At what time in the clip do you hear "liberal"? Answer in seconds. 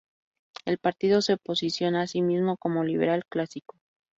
2.83-3.23